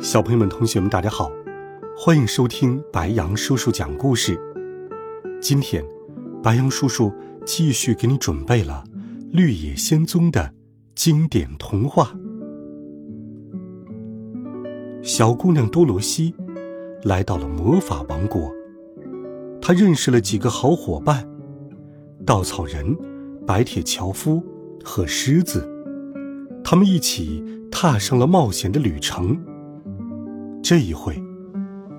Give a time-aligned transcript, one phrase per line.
[0.00, 1.28] 小朋友们、同学们，大家好，
[1.96, 4.40] 欢迎收听白羊叔叔讲故事。
[5.40, 5.84] 今天，
[6.40, 7.12] 白羊叔叔
[7.44, 8.84] 继续给你准备了
[9.32, 10.54] 《绿野仙踪》的
[10.94, 12.12] 经典童话。
[15.02, 16.32] 小姑娘多罗西
[17.02, 18.52] 来到了魔法王国，
[19.60, 21.28] 她认识了几个好伙伴：
[22.24, 22.96] 稻草人、
[23.44, 24.40] 白铁樵夫
[24.84, 25.68] 和狮子。
[26.62, 29.36] 他们一起踏上了冒险的旅程。
[30.68, 31.18] 这一回，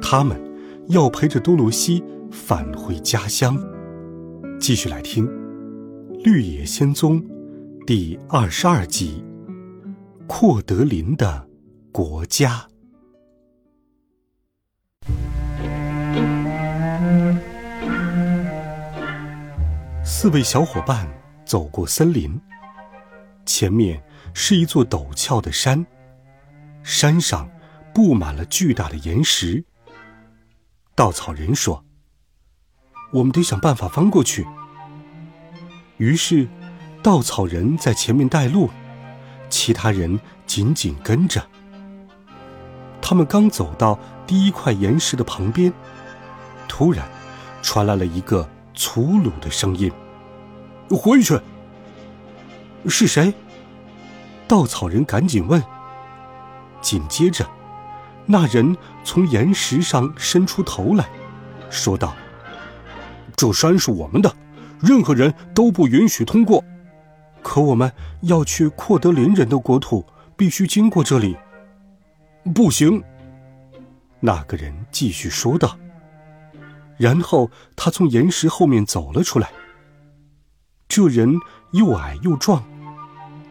[0.00, 0.40] 他们
[0.86, 3.58] 要陪着多罗西返回家乡。
[4.60, 5.26] 继续来听
[6.22, 7.20] 《绿野仙踪》
[7.88, 9.24] 第二十二集
[10.28, 11.48] 《阔德林的
[11.90, 12.64] 国家》。
[20.04, 21.08] 四位小伙伴
[21.44, 22.40] 走过森林，
[23.44, 24.00] 前面
[24.32, 25.84] 是一座陡峭的山，
[26.84, 27.51] 山上。
[27.94, 29.64] 布满了巨大的岩石。
[30.94, 31.84] 稻草人说
[33.12, 34.46] ：“我们得想办法翻过去。”
[35.98, 36.48] 于是，
[37.02, 38.70] 稻草人在前面带路，
[39.48, 41.46] 其他人紧紧跟着。
[43.00, 45.72] 他们刚走到第一块岩石的旁边，
[46.68, 47.08] 突然
[47.62, 49.90] 传来了一个粗鲁的声音
[50.90, 51.38] ：“回去！”
[52.88, 53.32] 是谁？
[54.48, 55.62] 稻草人赶紧问。
[56.80, 57.48] 紧接着。
[58.24, 61.08] 那人从岩石上伸出头来，
[61.68, 62.14] 说道
[63.36, 64.34] ：“这山是我们的，
[64.80, 66.62] 任何人都不允许通过。
[67.42, 70.06] 可我们要去阔德林人的国土，
[70.36, 71.36] 必须经过这里。”
[72.54, 73.02] 不行。
[74.20, 75.76] 那个人继续说道。
[76.96, 79.50] 然后他从岩石后面走了出来。
[80.86, 81.34] 这人
[81.72, 82.62] 又矮又壮，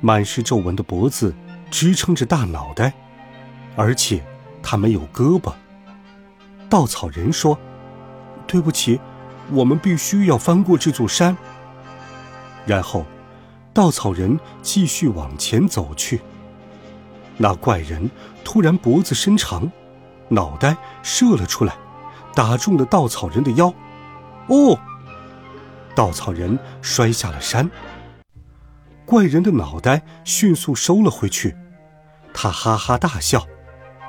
[0.00, 1.34] 满是皱纹的脖子
[1.70, 2.92] 支撑着大脑袋，
[3.74, 4.22] 而且。
[4.70, 5.50] 他没有胳膊。
[6.68, 7.58] 稻草人说
[8.46, 9.00] ：“对不起，
[9.50, 11.34] 我们必须要翻过这座山。”
[12.68, 13.06] 然后，
[13.72, 16.20] 稻草人继续往前走去。
[17.38, 18.10] 那怪人
[18.44, 19.72] 突然脖子伸长，
[20.28, 21.74] 脑袋射了出来，
[22.34, 23.72] 打中了稻草人的腰。
[24.48, 24.78] 哦！
[25.94, 27.70] 稻草人摔下了山。
[29.06, 31.56] 怪人的脑袋迅速收了回去，
[32.34, 33.46] 他哈哈大笑。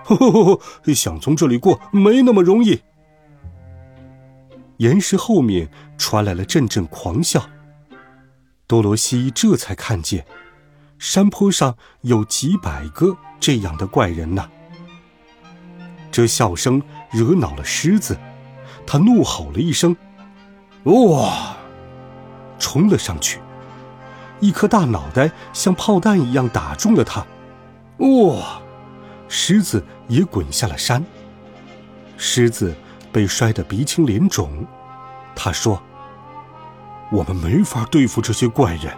[0.93, 2.81] 想从这里过没那么容易。
[4.77, 7.49] 岩石后面传来了阵阵狂笑。
[8.65, 10.25] 多罗西这才看见，
[10.97, 14.49] 山坡上有几百个这样的怪人呢。
[16.11, 16.81] 这笑声
[17.11, 18.17] 惹恼了狮子，
[18.85, 19.95] 他怒吼了一声
[20.85, 21.55] ：“哇！”
[22.59, 23.39] 冲了上去，
[24.39, 27.25] 一颗大脑袋像炮弹一样打中了他。
[27.97, 28.61] 哇！
[29.29, 31.01] 狮子也滚下了山。
[32.17, 32.75] 狮子
[33.13, 34.65] 被摔得鼻青脸肿，
[35.35, 35.81] 他说
[37.13, 38.91] ：“我们没法对付这些怪人。”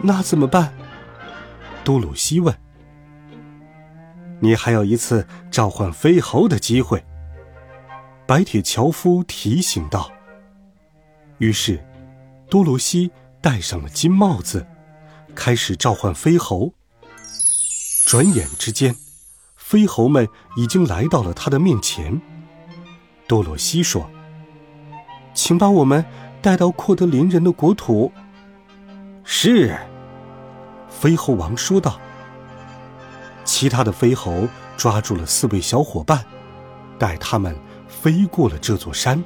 [0.00, 0.72] 那怎么办？
[1.84, 2.56] 多鲁西问。
[4.40, 7.04] “你还有一次召唤飞猴的机会。”
[8.26, 10.10] 白铁樵夫提醒道。
[11.38, 11.84] 于是，
[12.48, 13.10] 多罗西
[13.40, 14.66] 戴上了金帽子，
[15.34, 16.72] 开始召唤飞猴。
[18.06, 18.94] 转眼之间，
[19.56, 22.22] 飞猴们已经来到了他的面前。
[23.26, 24.08] 多罗西说
[25.34, 26.04] ：“请把我们
[26.40, 28.12] 带到阔德林人的国土。”
[29.26, 29.76] 是，
[30.88, 31.98] 飞猴王说道。
[33.44, 36.24] 其他的飞猴抓住了四位小伙伴，
[37.00, 37.58] 带他们
[37.88, 39.20] 飞过了这座山。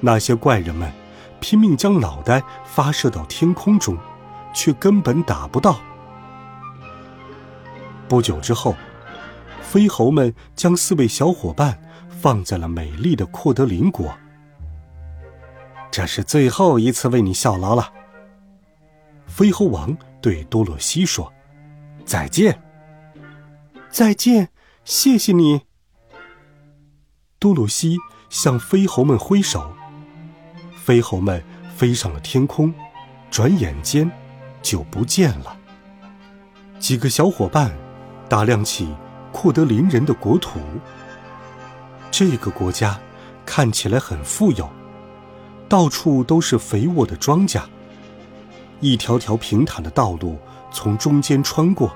[0.00, 0.90] 那些怪人们
[1.38, 3.98] 拼命将脑袋发射到天空中，
[4.54, 5.78] 却根本打不到。
[8.12, 8.76] 不久之后，
[9.62, 11.80] 飞猴们将四位小伙伴
[12.10, 14.14] 放在了美丽的阔德林国。
[15.90, 17.90] 这是最后一次为你效劳了，
[19.26, 21.32] 飞猴王对多洛西说
[22.04, 22.60] ：“再见。”
[23.88, 24.50] 再见，
[24.84, 25.62] 谢谢你。
[27.38, 27.96] 多罗西
[28.28, 29.74] 向飞猴们挥手，
[30.76, 31.42] 飞猴们
[31.74, 32.74] 飞上了天空，
[33.30, 34.12] 转眼间
[34.60, 35.56] 就不见了。
[36.78, 37.74] 几个小伙伴。
[38.32, 38.88] 打量起
[39.30, 40.58] 库德林人的国土。
[42.10, 42.98] 这个国家
[43.44, 44.66] 看起来很富有，
[45.68, 47.60] 到处都是肥沃的庄稼，
[48.80, 50.38] 一条条平坦的道路
[50.70, 51.94] 从中间穿过，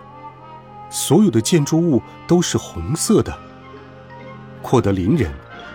[0.90, 3.34] 所有的建筑物都是红色的。
[4.60, 5.32] 库德林人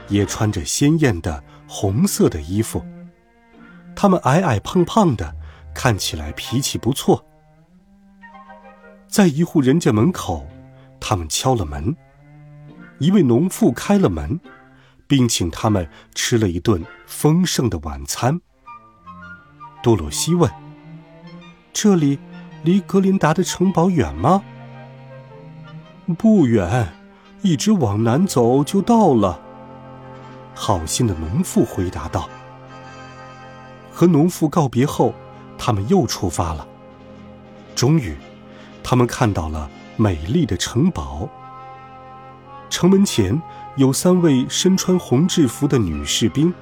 [0.09, 2.85] 也穿着鲜艳的红色的衣服，
[3.95, 5.35] 他们矮矮胖胖的，
[5.73, 7.25] 看起来脾气不错。
[9.11, 10.47] 在一户人家门口，
[10.97, 11.93] 他们敲了门。
[12.97, 14.39] 一位农妇开了门，
[15.05, 15.85] 并请他们
[16.15, 18.39] 吃了一顿丰盛的晚餐。
[19.83, 20.49] 多罗西问
[21.73, 22.17] ：“这里
[22.63, 24.41] 离格林达的城堡远吗
[26.17, 26.93] ？”“不远，
[27.41, 29.41] 一直往南走就到了。”
[30.55, 32.29] 好心的农妇回答道。
[33.91, 35.13] 和农妇告别后，
[35.57, 36.65] 他们又出发了。
[37.75, 38.15] 终于。
[38.83, 41.29] 他们看到了美丽的城堡。
[42.69, 43.39] 城门前
[43.75, 46.53] 有三位身穿红制服的女士兵。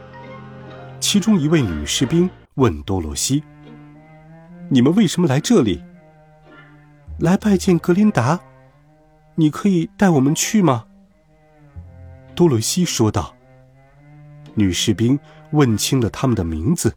[1.00, 3.44] 其中一位女士兵问多罗西
[4.70, 5.84] ：“你们为什么来这里
[7.20, 8.40] ？”“来拜见格林达。
[9.36, 10.86] ”“你可以带我们去吗？”
[12.36, 13.34] 多罗西说道。
[14.56, 15.18] 女士兵
[15.52, 16.96] 问清了他们的名字，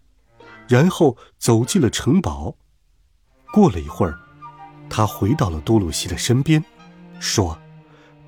[0.67, 2.57] 然后走进了城堡。
[3.53, 4.19] 过了一会儿。
[4.95, 6.63] 他回到了多鲁西的身边，
[7.19, 7.57] 说：“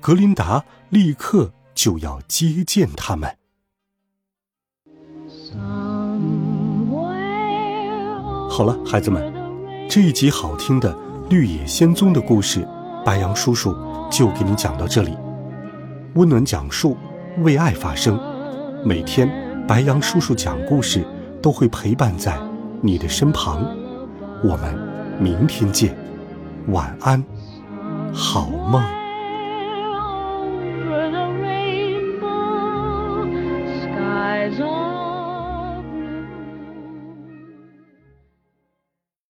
[0.01, 3.37] 格林达立刻就要接见他们。”
[8.49, 9.31] 好了，孩子们，
[9.87, 10.91] 这一集好听的
[11.29, 12.67] 《绿野仙踪》的故事，
[13.05, 13.75] 白杨叔叔
[14.09, 15.15] 就给你讲到这里。
[16.15, 16.97] 温暖讲述，
[17.43, 18.19] 为爱发声。
[18.83, 19.29] 每天，
[19.67, 21.05] 白杨叔叔讲故事
[21.43, 22.35] 都会陪伴在
[22.81, 23.63] 你的身旁。
[24.43, 24.75] 我们
[25.19, 25.95] 明天见。
[26.67, 27.23] 晚安，
[28.13, 29.04] 好梦。